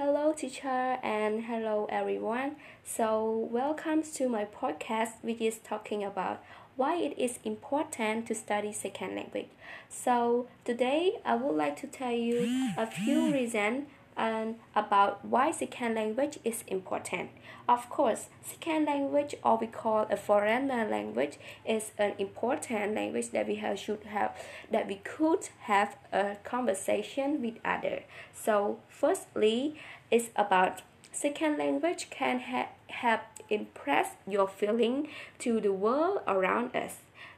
Hello, 0.00 0.32
teacher, 0.32 0.96
and 1.02 1.46
hello, 1.46 1.88
everyone. 1.90 2.54
So, 2.84 3.48
welcome 3.50 4.04
to 4.04 4.28
my 4.28 4.44
podcast, 4.44 5.14
which 5.22 5.40
is 5.40 5.58
talking 5.58 6.04
about 6.04 6.40
why 6.76 6.98
it 6.98 7.18
is 7.18 7.40
important 7.42 8.28
to 8.28 8.36
study 8.36 8.72
second 8.72 9.16
language. 9.16 9.48
So, 9.88 10.46
today 10.64 11.14
I 11.24 11.34
would 11.34 11.56
like 11.56 11.76
to 11.80 11.88
tell 11.88 12.12
you 12.12 12.72
a 12.76 12.86
few 12.86 13.32
reasons 13.32 13.88
and 14.18 14.56
about 14.74 15.24
why 15.24 15.52
second 15.52 15.94
language 15.94 16.38
is 16.44 16.64
important. 16.66 17.30
Of 17.68 17.88
course, 17.88 18.28
second 18.42 18.86
language, 18.86 19.34
or 19.44 19.58
we 19.58 19.68
call 19.68 20.06
a 20.10 20.16
foreigner 20.16 20.86
language, 20.88 21.38
is 21.64 21.92
an 21.96 22.14
important 22.18 22.94
language 22.94 23.30
that 23.30 23.46
we 23.46 23.56
have, 23.56 23.78
should 23.78 24.04
have 24.04 24.36
that 24.70 24.88
we 24.88 24.96
could 24.96 25.48
have 25.60 25.96
a 26.12 26.36
conversation 26.44 27.40
with 27.40 27.54
other. 27.64 28.02
So, 28.34 28.80
firstly, 28.88 29.76
it's 30.10 30.30
about 30.34 30.82
second 31.12 31.58
language 31.58 32.08
can 32.10 32.40
ha- 32.40 32.70
help 32.88 33.20
impress 33.48 34.10
your 34.26 34.48
feeling 34.48 35.08
to 35.38 35.60
the 35.60 35.72
world 35.72 36.20
around 36.26 36.74
us. 36.74 36.96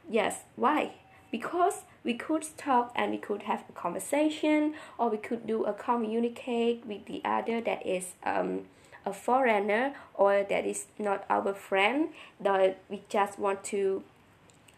Yes, 0.09 0.41
why? 0.55 0.93
because 1.31 1.83
we 2.03 2.13
could 2.13 2.45
talk 2.57 2.91
and 2.95 3.11
we 3.11 3.17
could 3.17 3.43
have 3.43 3.63
a 3.69 3.73
conversation 3.73 4.73
or 4.97 5.09
we 5.09 5.17
could 5.17 5.45
do 5.45 5.63
a 5.65 5.73
communicate 5.73 6.85
with 6.85 7.05
the 7.05 7.21
other 7.23 7.61
that 7.61 7.85
is 7.85 8.13
um, 8.23 8.61
a 9.05 9.13
foreigner 9.13 9.93
or 10.13 10.43
that 10.43 10.65
is 10.65 10.87
not 10.97 11.25
our 11.29 11.53
friend 11.53 12.09
that 12.39 12.79
we 12.89 13.01
just 13.09 13.37
want 13.39 13.63
to 13.63 14.03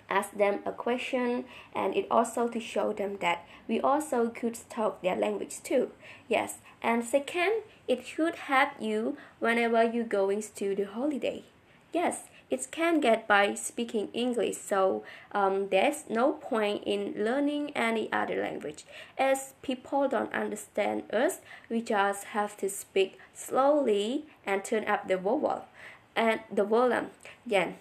ask 0.09 0.31
them 0.37 0.59
a 0.65 0.71
question 0.71 1.45
and 1.73 1.95
it 1.95 2.05
also 2.11 2.47
to 2.47 2.59
show 2.59 2.93
them 2.93 3.17
that 3.21 3.45
we 3.67 3.79
also 3.79 4.29
could 4.29 4.57
talk 4.69 5.01
their 5.01 5.15
language 5.15 5.63
too. 5.63 5.89
Yes. 6.27 6.57
And 6.81 7.05
second 7.05 7.63
it 7.87 8.05
should 8.05 8.35
help 8.35 8.69
you 8.79 9.17
whenever 9.39 9.83
you 9.83 10.03
going 10.03 10.43
to 10.55 10.75
the 10.75 10.83
holiday. 10.83 11.43
Yes 11.93 12.23
it 12.49 12.67
can 12.71 12.99
get 12.99 13.27
by 13.27 13.53
speaking 13.55 14.09
English, 14.13 14.57
so 14.57 15.03
um, 15.31 15.69
there's 15.69 16.03
no 16.09 16.33
point 16.33 16.83
in 16.85 17.13
learning 17.17 17.71
any 17.75 18.11
other 18.11 18.41
language. 18.41 18.85
As 19.17 19.53
people 19.61 20.07
don't 20.07 20.33
understand 20.33 21.11
us, 21.11 21.39
we 21.69 21.81
just 21.81 22.25
have 22.25 22.55
to 22.57 22.69
speak 22.69 23.19
slowly 23.33 24.25
and 24.45 24.63
turn 24.63 24.85
up 24.85 25.07
the 25.07 25.17
vowel 25.17 25.65
and 26.15 26.41
the 26.51 26.63
volume. 26.63 27.07
Yeah, 27.45 27.73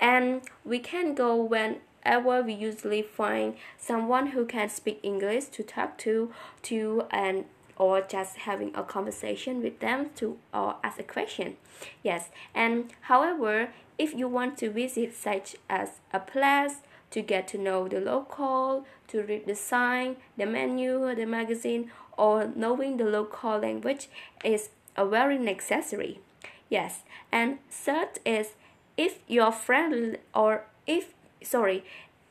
and 0.00 0.42
we 0.64 0.78
can 0.78 1.14
go 1.14 1.36
whenever 1.36 2.42
we 2.42 2.54
usually 2.54 3.02
find 3.02 3.54
someone 3.78 4.28
who 4.28 4.46
can 4.46 4.68
speak 4.68 5.00
English 5.02 5.46
to 5.46 5.62
talk 5.62 5.98
to, 5.98 6.32
to 6.62 7.04
and 7.10 7.44
or 7.76 8.00
just 8.00 8.36
having 8.38 8.74
a 8.74 8.82
conversation 8.82 9.62
with 9.62 9.80
them 9.80 10.10
to 10.16 10.38
or 10.52 10.76
ask 10.82 10.98
a 10.98 11.02
question. 11.02 11.56
Yes, 12.02 12.30
and 12.54 12.92
however, 13.02 13.70
if 13.98 14.14
you 14.14 14.28
want 14.28 14.58
to 14.58 14.70
visit 14.70 15.14
such 15.14 15.56
as 15.68 16.00
a 16.12 16.20
place 16.20 16.76
to 17.10 17.22
get 17.22 17.46
to 17.48 17.58
know 17.58 17.86
the 17.88 18.00
local, 18.00 18.86
to 19.08 19.22
read 19.22 19.46
the 19.46 19.54
sign, 19.54 20.16
the 20.36 20.46
menu, 20.46 21.14
the 21.14 21.26
magazine, 21.26 21.90
or 22.16 22.50
knowing 22.54 22.96
the 22.96 23.04
local 23.04 23.58
language 23.58 24.08
is 24.44 24.70
a 24.96 25.06
very 25.06 25.38
necessary. 25.38 26.20
Yes, 26.68 27.02
and 27.30 27.58
third 27.70 28.18
is 28.24 28.54
if 28.96 29.18
your 29.28 29.52
friend 29.52 30.18
or 30.34 30.64
if 30.86 31.14
sorry, 31.42 31.84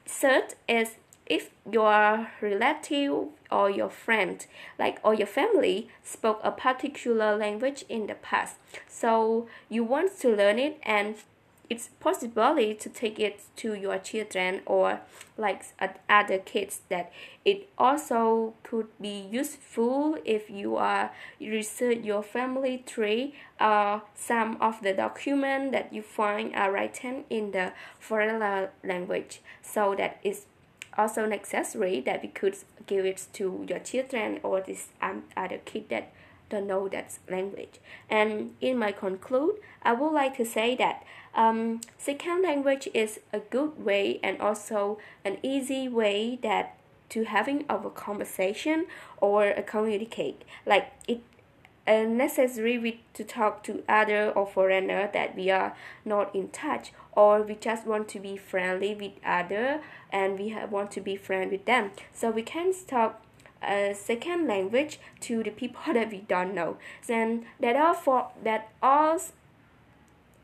third 0.06 0.56
is 0.68 0.96
if 1.34 1.50
your 1.72 2.28
relative 2.42 3.12
or 3.50 3.68
your 3.70 3.90
friend 3.90 4.46
like 4.78 5.00
or 5.04 5.14
your 5.16 5.28
family 5.40 5.90
spoke 6.04 6.40
a 6.44 6.52
particular 6.52 7.36
language 7.36 7.84
in 7.90 8.06
the 8.06 8.14
past. 8.14 8.56
So 8.88 9.48
you 9.68 9.84
want 9.84 10.20
to 10.20 10.30
learn 10.30 10.60
it 10.60 10.80
and 10.84 11.16
it's 11.70 11.90
possibility 12.00 12.76
to 12.76 12.90
take 12.90 13.20
it 13.20 13.42
to 13.56 13.74
your 13.74 13.98
children 13.98 14.62
or 14.68 15.00
like 15.38 15.64
other 16.08 16.38
kids 16.38 16.82
that 16.90 17.12
it 17.46 17.68
also 17.80 18.54
could 18.62 18.88
be 19.02 19.28
useful 19.32 20.18
if 20.24 20.52
you 20.52 20.76
are 20.76 21.12
research 21.40 22.00
your 22.04 22.22
family 22.22 22.84
tree 22.86 23.34
uh, 23.60 24.00
some 24.14 24.58
of 24.62 24.82
the 24.82 24.94
document 24.94 25.72
that 25.72 25.92
you 25.92 26.04
find 26.04 26.54
are 26.54 26.72
written 26.72 27.24
in 27.30 27.52
the 27.52 27.72
foreign 27.98 28.68
language. 28.84 29.42
So 29.64 29.96
that 29.96 30.20
is 30.24 30.46
also 30.98 31.24
an 31.24 31.34
accessory 31.34 32.02
that 32.02 32.22
we 32.22 32.30
could 32.30 32.58
give 32.88 33.06
it 33.06 33.28
to 33.34 33.66
your 33.68 33.80
children 33.80 34.40
or 34.44 34.62
this 34.62 34.88
um, 35.02 35.24
other 35.36 35.60
kid 35.66 35.90
that 35.90 36.12
don't 36.50 36.68
know 36.68 36.88
that 36.88 37.18
language. 37.30 37.80
And 38.10 38.56
in 38.62 38.78
my 38.78 38.92
conclude, 38.92 39.56
I 39.82 39.94
would 39.94 40.12
like 40.12 40.38
to 40.38 40.46
say 40.46 40.76
that 40.76 41.04
um, 41.36 41.82
second 41.98 42.44
language 42.44 42.88
is 42.94 43.20
a 43.32 43.40
good 43.40 43.84
way 43.84 44.20
and 44.22 44.40
also 44.40 45.00
an 45.26 45.38
easy 45.42 45.88
way 45.88 46.38
that 46.44 46.78
to 47.10 47.26
having 47.26 47.66
our 47.70 47.90
conversation 47.90 48.88
or 49.18 49.48
a 49.48 49.64
communicate. 49.64 50.44
Like 50.66 50.92
it 51.08 51.22
uh, 51.86 52.04
necessary 52.04 52.78
with, 52.78 52.96
to 53.14 53.24
talk 53.24 53.64
to 53.64 53.84
other 53.90 54.32
or 54.32 54.48
foreigner 54.48 55.10
that 55.14 55.36
we 55.36 55.50
are 55.50 55.76
not 56.06 56.34
in 56.34 56.50
touch 56.50 56.94
or 57.12 57.42
we 57.42 57.56
just 57.56 57.86
want 57.86 58.08
to 58.08 58.20
be 58.20 58.38
friendly 58.38 58.96
with 58.96 59.12
other 59.26 59.82
and 60.12 60.40
we 60.40 60.56
want 60.70 60.92
to 60.92 61.02
be 61.02 61.16
friend 61.16 61.52
with 61.52 61.66
them. 61.66 61.92
So 62.14 62.32
we 62.32 62.42
can 62.42 62.74
talk 62.88 63.22
a 63.62 63.94
second 63.94 64.48
language 64.48 65.00
to 65.22 65.44
the 65.44 65.52
people 65.52 65.82
that 65.94 66.12
we 66.12 66.20
don't 66.20 66.54
know. 66.54 66.78
Then 67.08 67.46
that 67.60 67.76
all 67.76 67.94
for 67.94 68.30
that 68.44 68.72
all 68.82 69.20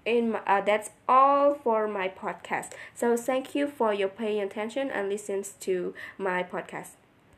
in 0.05 0.31
my, 0.31 0.39
uh, 0.47 0.61
that's 0.61 0.89
all 1.07 1.53
for 1.53 1.87
my 1.87 2.09
podcast. 2.09 2.71
So 2.95 3.15
thank 3.15 3.53
you 3.53 3.67
for 3.67 3.93
your 3.93 4.09
paying 4.09 4.41
attention 4.41 4.89
and 4.89 5.09
listens 5.09 5.53
to 5.61 5.93
my 6.17 6.43
podcast 6.43 6.98